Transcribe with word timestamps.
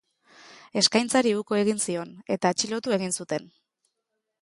Eskaintzari 0.81 1.35
uko 1.41 1.59
egin 1.65 1.83
zion, 1.89 2.17
eta 2.37 2.53
atxilotu 2.57 2.99
egin 3.01 3.15
zuten. 3.23 3.51